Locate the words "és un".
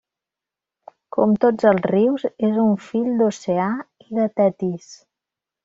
2.49-2.73